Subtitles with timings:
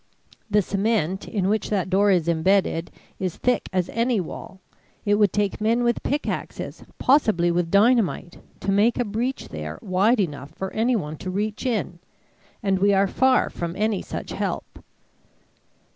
[0.49, 4.59] The cement in which that door is embedded is thick as any wall;
[5.05, 10.19] it would take men with pickaxes, possibly with dynamite, to make a breach there wide
[10.19, 11.99] enough for anyone to reach in.
[12.63, 14.83] And we are far from any such help."